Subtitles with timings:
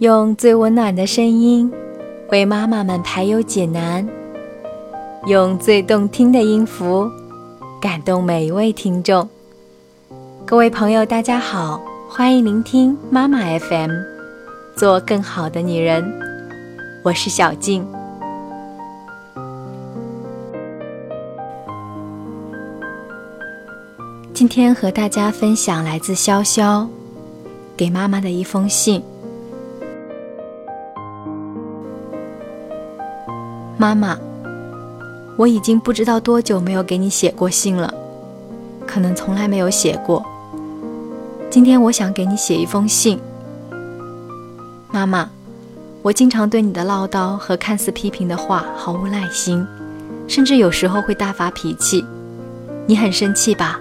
[0.00, 1.70] 用最温暖的声音
[2.30, 4.08] 为妈妈们排忧解难，
[5.26, 7.06] 用最动听的音符
[7.82, 9.28] 感动每一位听众。
[10.46, 13.90] 各位朋友，大家好，欢迎聆听妈妈 FM，
[14.74, 16.02] 做更好的女人。
[17.04, 17.86] 我是小静。
[24.32, 26.88] 今天和大家分享来自潇潇
[27.76, 29.02] 给妈妈的一封信。
[33.80, 34.14] 妈妈，
[35.38, 37.90] 我已经不知道多久没有给你写过信了，
[38.86, 40.22] 可能从来没有写过。
[41.48, 43.18] 今天我想给你写一封信。
[44.90, 45.30] 妈妈，
[46.02, 49.66] 我经常对你的唠叨和看似批评的话毫无耐心，
[50.28, 52.04] 甚至有时候会大发脾气。
[52.86, 53.80] 你很生气吧？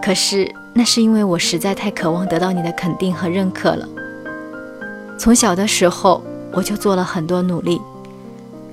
[0.00, 3.86] 可是那是因为我实在太渴望得到你的肯定和认可了。
[5.18, 6.22] 从小的时候
[6.54, 7.78] 我就做了很多努力。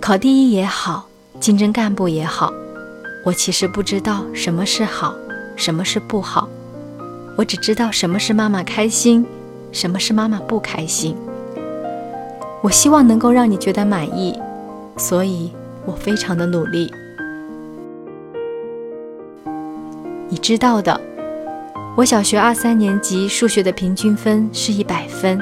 [0.01, 1.07] 考第一也好，
[1.39, 2.51] 竞争干部也好，
[3.23, 5.13] 我其实不知道什么是好，
[5.55, 6.49] 什么是不好，
[7.37, 9.23] 我只知道什么是妈妈开心，
[9.71, 11.15] 什么是妈妈不开心。
[12.63, 14.35] 我希望能够让你觉得满意，
[14.97, 15.51] 所以
[15.85, 16.91] 我非常的努力。
[20.29, 20.99] 你知道的，
[21.95, 25.39] 我小学二三年级数学的平均分是一百分，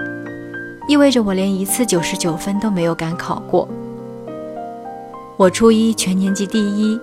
[0.86, 3.66] 意味着我连一次九十九分都没有敢考过。
[5.40, 7.00] 我初一全年级第一，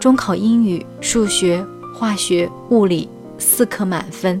[0.00, 1.62] 中考英语、数学、
[1.94, 4.40] 化学、物理四科满分。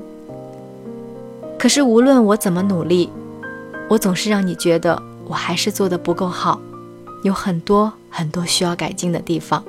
[1.58, 3.10] 可是无论我怎么努力，
[3.90, 6.58] 我总是让你觉得我还是做的不够好，
[7.22, 9.62] 有很多很多需要改进的地方。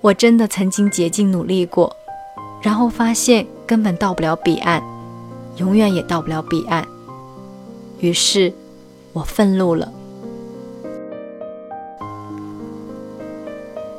[0.00, 1.94] 我真的曾经竭尽努力过，
[2.60, 4.82] 然后发现根本到不了彼岸，
[5.58, 6.84] 永远也到不了彼岸。
[8.00, 8.52] 于是，
[9.12, 9.92] 我愤怒了。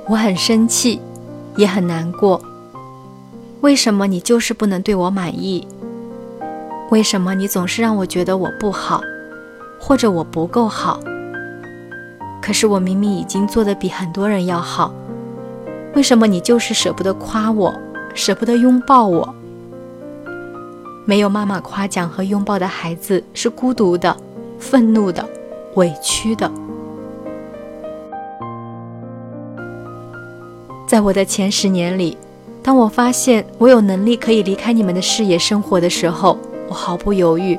[0.08, 1.02] 我很生气，
[1.56, 2.40] 也很难过。
[3.62, 5.68] 为什么你就是不能对我满意？
[6.92, 9.02] 为什么你总是让我觉得我不好，
[9.80, 11.00] 或者我不够好？
[12.40, 14.94] 可是我明明已经做的比很多人要好，
[15.96, 17.74] 为什么你就是舍不得夸我，
[18.14, 19.34] 舍不得拥抱我？
[21.06, 24.16] 没有妈妈夸奖和拥抱的孩子是孤独的、
[24.60, 25.28] 愤怒的、
[25.74, 26.52] 委屈的。
[30.88, 32.16] 在我的前十年里，
[32.62, 36.38] 当我发现我有能力可以离开你们的视野生活的时候，
[36.70, 37.58] 我毫不犹豫，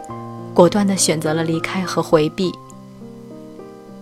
[0.54, 2.52] 果断地选择了离开和回避。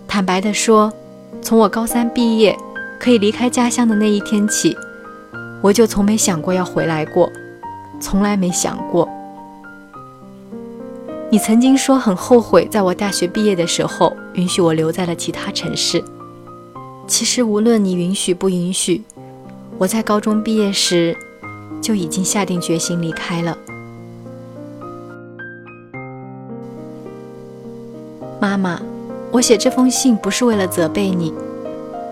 [0.07, 0.93] 坦白地说，
[1.41, 2.55] 从我高三毕业，
[2.99, 4.77] 可以离开家乡的那一天起，
[5.59, 7.29] 我就从没想过要回来过，
[7.99, 9.09] 从来没想过。
[11.31, 16.03] 你曾经说很后悔，在我大学毕业的时候允许我留在了其他城市。
[17.07, 19.01] 其实无论你允许不允许。
[19.77, 21.15] 我在高中毕业时
[21.81, 23.57] 就已经下定决心离开了。
[28.39, 28.79] 妈妈，
[29.31, 31.33] 我写这封信不是为了责备你，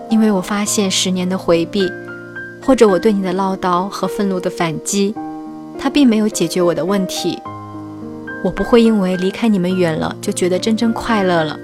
[0.10, 1.90] 因为我发现十年的回避，
[2.66, 5.16] 或者我对你的唠叨和愤怒的反击，
[5.80, 7.40] 它并没有解决我的问题。
[8.44, 11.58] 我不会因为离开你们远了就觉得真正快乐了，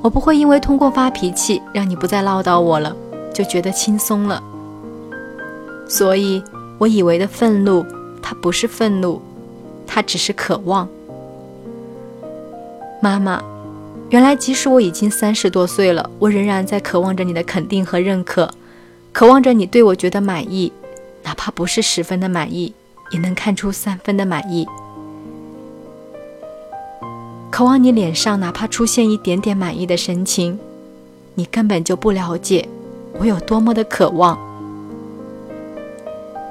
[0.00, 2.96] 我不会因为通过发脾气让你不再唠叨我了
[3.34, 4.42] 就觉得轻松了。
[5.88, 6.42] 所以，
[6.78, 7.84] 我以为的愤怒，
[8.20, 9.20] 它不是愤怒，
[9.86, 10.88] 它只是渴望。
[13.00, 13.42] 妈妈，
[14.10, 18.50] 原来即使我已经三十多岁了，我仍然在渴望着你的肯定和认可，
[19.12, 20.72] 渴望着你对我觉得满意，
[21.22, 22.72] 哪怕不是十分的满意，
[23.10, 24.66] 也能看出三分的满意。
[27.50, 30.58] 渴望你脸上哪怕出现一点点满意的神情，
[31.34, 32.68] 你根本就不了解
[33.18, 34.38] 我有多么的渴望。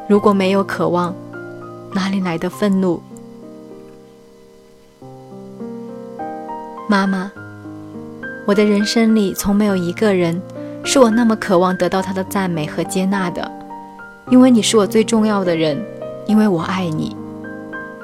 [0.07, 1.15] 如果没有渴望，
[1.91, 3.01] 哪里来的愤怒？
[6.87, 7.31] 妈妈，
[8.45, 10.39] 我的人生里从没有一个人
[10.83, 13.51] 是我那么渴望得到他的赞美和接纳的，
[14.29, 15.83] 因为你是我最重要的人，
[16.27, 17.15] 因为我爱你，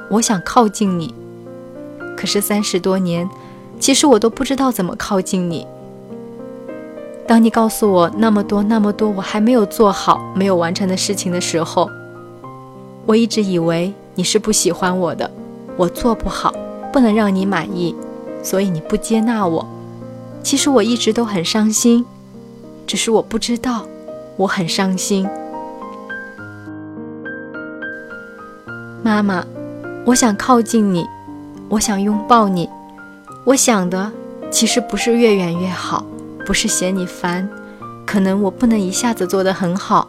[0.09, 1.13] 我想靠近你。
[2.17, 3.29] 可是三十多年，
[3.79, 5.67] 其实我都不知道怎么靠近你。
[7.31, 11.89] 当你告诉我那么多那么多我还没有做好、没有完成的事情的时候，
[13.05, 15.31] 我一直以为你是不喜欢我的，
[15.77, 16.53] 我做不好，
[16.91, 17.95] 不能让你满意，
[18.43, 19.65] 所以你不接纳我。
[20.43, 22.05] 其实我一直都很伤心，
[22.85, 23.85] 只是我不知道
[24.35, 25.25] 我很伤心。
[29.01, 29.41] 妈妈，
[30.05, 31.07] 我想靠近你，
[31.69, 32.69] 我想拥抱你。
[33.45, 34.11] 我想的
[34.51, 36.03] 其实不是越远越好，
[36.51, 37.47] 不是嫌你烦，
[38.05, 40.05] 可能我不能一下子做得很好，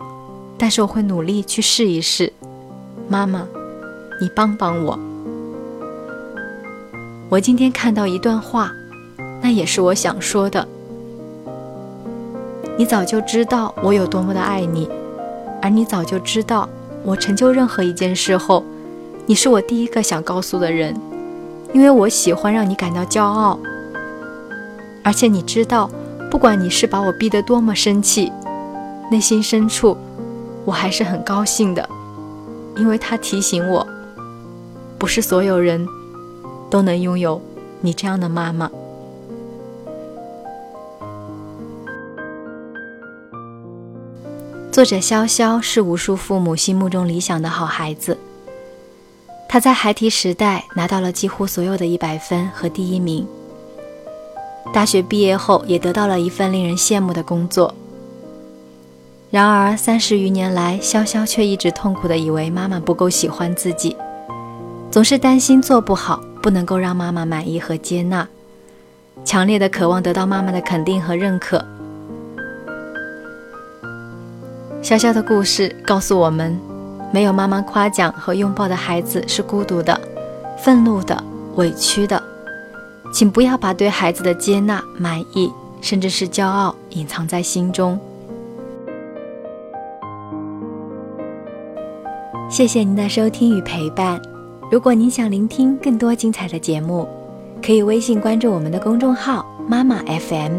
[0.59, 2.33] 但是我会努力去试一试。
[3.09, 3.47] 妈妈，
[4.21, 4.99] 你帮帮我。
[7.29, 8.73] 我今天看到一段话，
[9.41, 10.67] 那也是我想说的。
[12.77, 14.91] 你早就知道我有多么的爱你，
[15.62, 16.69] 而你早就知道
[17.05, 18.65] 我成就任何一件事后，
[19.27, 21.00] 你是我第一个想告诉的人，
[21.73, 23.56] 因为我喜欢让你感到骄傲。
[25.05, 25.89] 而且你知道，
[26.32, 28.32] 不管你是把我逼得多么生气，
[29.11, 29.94] 内心深处
[30.64, 31.87] 我还是很高兴的，
[32.75, 33.87] 因为他提醒我，
[34.96, 35.87] 不是所有人
[36.70, 37.38] 都能拥有
[37.82, 38.70] 你这样的妈妈。
[44.73, 48.17] 作者潇潇是无数父母心目中理想的好孩子。
[49.46, 53.26] 他在孩提时代拿到了几乎所有的一百分和第一名。
[54.73, 57.75] 大学毕业后也得到了一份令人羡慕的工作。
[59.31, 63.97] 然而三十余年来，潇潇却一直痛苦地以为妈妈不够喜欢自己，
[64.91, 68.29] 总是担心做不好，不能够让妈妈满意和接纳，
[69.25, 71.65] 强烈的渴望得到妈妈的肯定和认可。
[74.82, 76.58] 潇潇的故事告诉我们，
[77.11, 79.99] 没有妈妈夸奖和拥抱的孩子是孤独的、
[80.58, 81.25] 愤怒的、
[81.55, 82.23] 委屈的。
[83.11, 85.51] 请不要把对孩子的接纳、满意，
[85.81, 87.99] 甚至是骄傲隐藏在心中。
[92.51, 94.21] 谢谢您的收听与陪伴。
[94.71, 97.09] 如果您想聆听更多精彩的节目，
[97.65, 100.59] 可以微信关注我们的公众号“妈妈 FM”。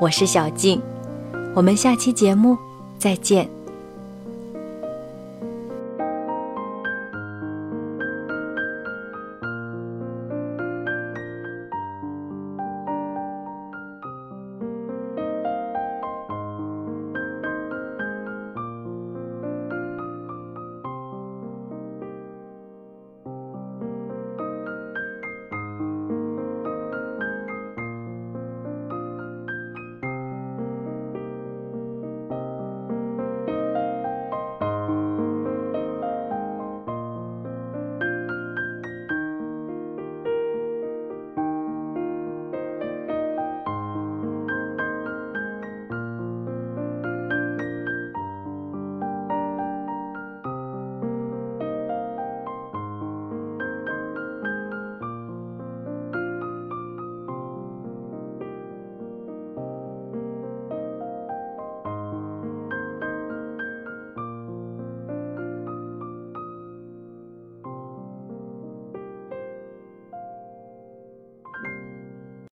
[0.00, 0.80] 我是小静，
[1.54, 2.56] 我们下期节目。
[2.98, 3.57] 再见。